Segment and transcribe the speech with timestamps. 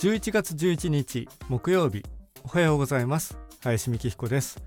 [0.00, 2.02] 11月11日木曜日。
[2.42, 3.36] おはようございます。
[3.62, 4.64] 林美希彦です。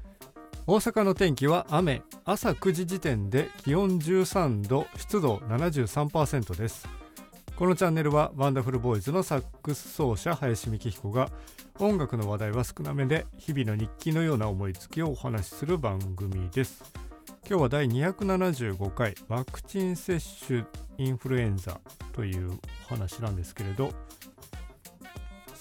[0.67, 2.03] 大阪の天気は雨。
[2.23, 6.87] 朝9時時点で気温13度湿度73%です。
[7.55, 11.31] このチャンネルはワンダフルボーイズのサックス奏者林美希彦が
[11.79, 16.83] 音楽の話題は少なめで日々の日記のような思いつきをお話しする番組です。
[17.49, 20.63] 今日は第275回ワクチン接種
[20.99, 22.51] インフルエンザという
[22.85, 23.89] お話なんですけれど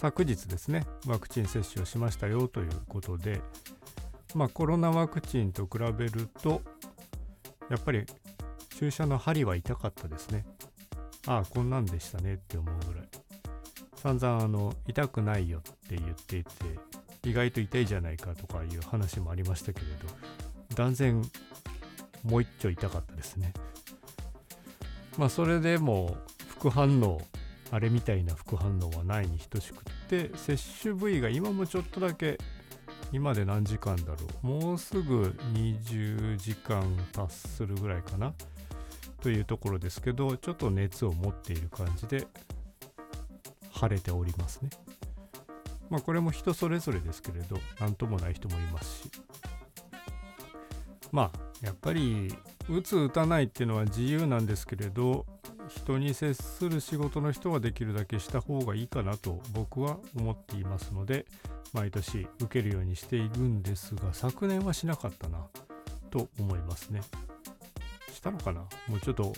[0.02, 3.40] 昨日ですねワクチン接種をしましたよということで
[4.34, 6.60] まあコロナワクチンと比べると
[7.70, 8.04] やっぱり
[8.76, 10.44] 注射の針は痛かったですね。
[11.28, 13.08] ああこんなんでしたねって思うぐらい。
[13.94, 16.50] 散々あの痛くないよって言っていて
[17.22, 21.22] 意外と痛いじゃないかとかいう話もありましたけれど断然
[22.24, 23.52] もう一丁痛かったですね。
[25.16, 26.16] まあそれでも
[26.48, 27.20] 副反応
[27.72, 32.38] あれみたいな副反応はないに等しくって接種部位が今もちょっとだけ
[33.12, 38.34] 今で何時間だろうもうすぐ20時間達するぐらいかな
[39.22, 42.26] というところですけどちょっと熱を持っている感じで
[43.72, 44.70] 晴れておりますね。
[45.88, 49.10] まあこれも人それぞれですけれど何ともない人もいますし。
[51.10, 52.34] まあやっぱり
[52.68, 55.24] 打つ打たないっていうのは自由なんですけれど
[55.76, 61.26] 人に接する仕事の人はできるだけした方がいいかなと僕は思っていますので
[61.72, 65.46] 毎年受けるようにしているんですが昨年はしなかったな
[66.10, 67.00] と思いますね。
[68.12, 68.60] したのかな?
[68.88, 69.32] もうちょっと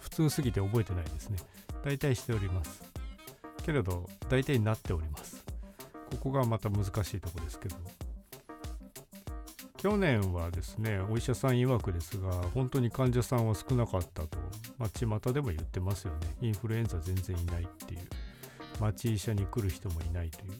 [0.00, 1.38] 普通すぎて覚えてないですね。
[1.84, 2.82] 大体しております。
[3.64, 5.44] けれど大体なっております。
[6.10, 7.76] ここがまた難しいとこですけど。
[9.86, 14.36] 去年はですねお医者さん曰くですが本当に患者さんは少なかったと、
[14.78, 16.26] まあ、でも言ってますよね。
[16.40, 18.00] インフルエンザ全然いないっていう。
[18.80, 20.52] 町医者に来る人もいないという、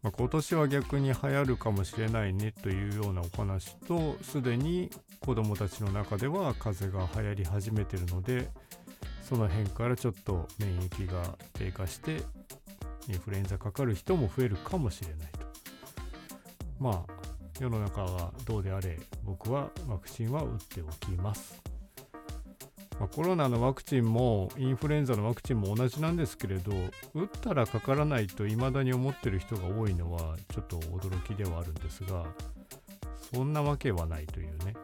[0.00, 8.48] まあ、今年は逆に流行るかもしれないねというようなお話とすでに子どもたちの中では風邪が流行り始めてるので
[9.28, 12.22] その辺からちょっと免疫が低下して
[13.08, 15.46] インフルエンザかかる人も増えるかもしれないと。
[16.78, 17.13] まあ
[17.60, 21.62] 世の中はどうであれ僕はワクチンは打っておきます、
[22.98, 26.72] まあ、コロナのワクチンもインフルエンザのワクチンも同じなんですけれど
[27.14, 32.24] 打ったらかからないと未だに思ってる人が多いのはちょっと驚きではあるんですが
[33.32, 34.74] そんなわけはないというね。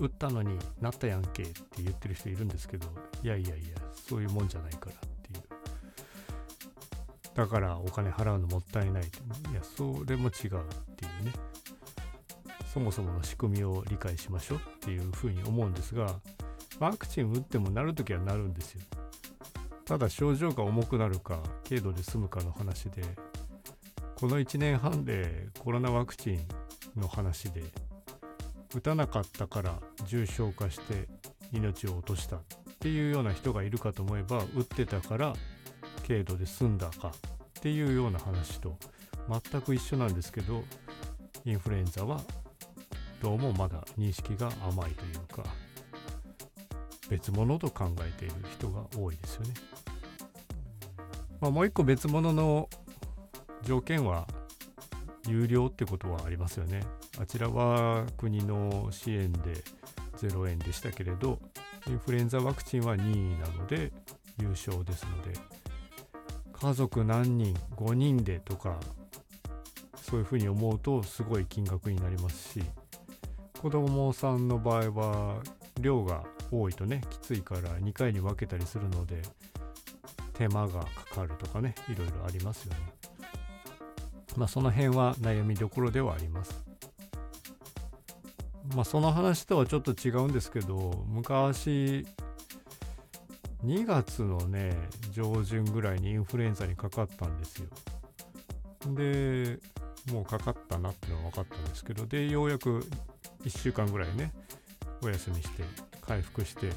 [0.00, 2.86] 打ったのになったやんけって言ってる人いるんですけど
[3.22, 3.56] いやいやいや
[4.08, 5.09] そういうもんじゃないから。
[7.40, 9.18] だからお金払うのもったいないと。
[9.50, 10.32] いやそれも違うっ
[10.94, 11.32] ていうね。
[12.70, 16.20] そもそもの仕組みを理解しましょうっていうふうに思うんですが
[16.78, 18.82] ワクチン打ってもなるときはなるんですよ。
[19.86, 23.02] ただ症状が重くなるか軽度で済むかの話で
[24.16, 27.62] この1年半でコロナワクチンの話で
[28.74, 31.08] 打たなかったから重症化して
[31.54, 32.40] 命を落としたっ
[32.80, 35.32] ていうような人がいるかと思えば打ってたから
[36.10, 37.12] 軽度で済んだか
[37.60, 38.74] っていうような話と
[39.28, 40.64] 全く一緒なんですけど
[41.44, 42.22] インフルエンザは
[43.20, 45.44] どうもまだ認識が甘いというか
[47.10, 49.52] 別物と考えている人が多いですよね。
[51.38, 52.70] まあ、もう一個別物の
[53.62, 54.26] 条件は
[55.28, 56.80] 有料ってことはありますよね。
[57.18, 59.62] あちらは国の支援で
[60.16, 61.38] 0円でしたけれど
[61.86, 63.92] インフルエンザワクチンは任意なので
[64.38, 65.38] 有償ですので
[66.60, 68.78] 家族何人5人でとか
[70.02, 72.62] そういうふうに思うとすごい金額になりますし
[73.60, 75.42] 子供さんの場合は
[75.80, 79.22] 量が多いとねきついから2回に分けたりするので
[80.34, 82.80] 手間がかかるとかねいろいろありますよね。
[84.36, 86.64] まあその辺は悩みどころではあります。
[88.74, 92.06] まあその話とはちょっと違うんですけど昔
[93.64, 94.74] 2月のね
[95.12, 97.68] 上旬ぐらいにインフルエンザにかかったんですよ。
[98.94, 99.58] で
[100.12, 102.86] もうかかったなってのは分かったんですけどでようやく
[103.44, 104.32] 1週間ぐらいね
[105.02, 105.64] お休みして
[106.00, 106.70] 回復して。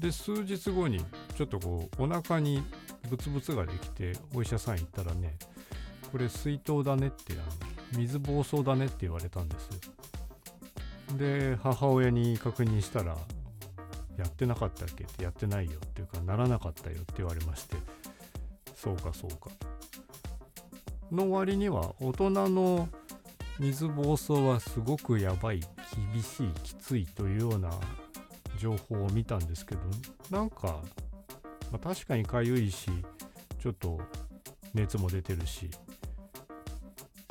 [0.00, 1.02] で数日後に
[1.36, 2.62] ちょっとこうお腹に
[3.08, 5.36] ブツブツができてお医者さん行ったらね
[6.12, 11.16] これ水筒だねってあの水暴走だねって言われたんですよ。
[11.16, 13.16] で母親に確認したら
[14.18, 17.76] やってなかったっけってやってないよっていうかならなかったよって言われまして。
[18.74, 19.50] そうかそうか。
[21.10, 22.88] の割には大人の
[23.58, 25.60] 水暴走はすごくやばい
[26.12, 27.70] 厳しいきついというような
[28.58, 29.80] 情報を見たんですけど
[30.30, 30.80] なんか、
[31.70, 32.90] まあ、確かにかゆいし
[33.58, 34.00] ちょっと
[34.74, 35.70] 熱も出てるし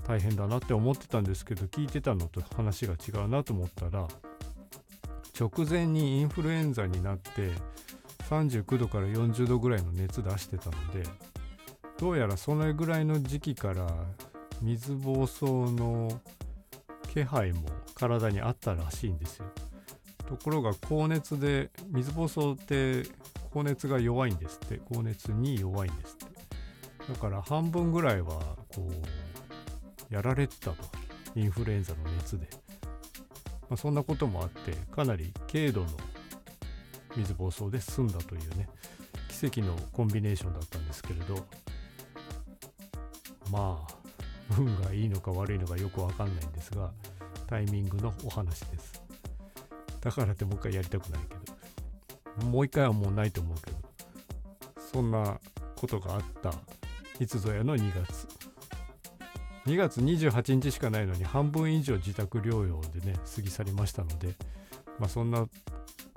[0.07, 4.07] 大変だなって思ってたんですけど聞いてたのと話が違うなと思ったら
[5.37, 7.51] 直前にインフルエンザになって
[8.29, 11.03] 39度から40度ぐらいの熱出してたので
[11.97, 13.87] どうやらそれぐらいの時期から
[14.61, 16.21] 水疱瘡の
[17.13, 17.61] 気配も
[17.93, 19.45] 体にあったらしいんですよ。
[20.27, 23.09] ところが高熱で水疱瘡って
[23.51, 24.81] 高熱が弱いんですって。
[24.93, 27.13] 高熱に弱いんですって。
[27.13, 28.89] だから半分ぐらいはこ
[30.11, 30.75] うやられてたと。
[31.35, 32.49] インフルエンザの熱で、
[33.69, 35.87] まあ、そんなこともあってかなり軽度の
[37.15, 38.67] 水疱瘡で済んだというね
[39.29, 41.45] 奇跡のコンビネーションだったんですけれど
[43.51, 43.95] まあ
[44.57, 46.91] 運がいいのか悪いのかよくわかんないんですが
[47.47, 49.03] タイミングのお話です。
[50.01, 51.35] だからってもう一回やりたくないけ
[52.41, 53.77] どもう一回はもうないと思うけど
[54.93, 55.39] そんな
[55.75, 56.53] ことがあった
[57.19, 58.34] いつぞやの2月。
[59.65, 64.35] 2月28日しかないのに半分以上自宅療養でね過ぎ去りましたので
[64.99, 65.47] まあそんな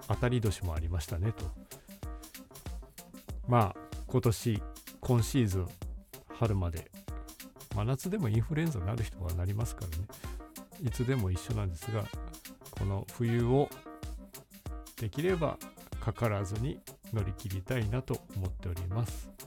[0.06, 1.50] 当たり年もありましたねと。
[3.46, 4.62] まあ今年
[5.00, 5.68] 今シーズン
[6.28, 6.90] 春まで
[7.74, 10.04] 真夏でもインフルエンザになる人はなりますからね。
[10.82, 12.04] いつでも一緒なんですが
[12.70, 13.68] この冬を
[15.00, 15.58] できれば
[16.00, 16.80] かからずに
[17.12, 19.37] 乗り切りたいなと思っております。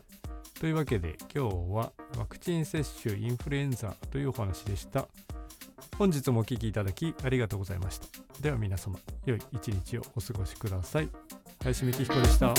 [0.62, 5.08] というわけで今日はワクチン接種インフルエンザというお話でした。
[5.98, 8.06] 本日もお聴きいただきありがとうございました。
[8.42, 11.10] では皆様良い一日をお過ごしください。
[11.64, 12.54] 林美希彦でした。